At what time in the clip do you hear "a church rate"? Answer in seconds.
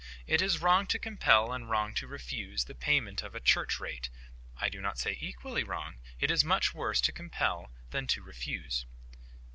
3.35-4.09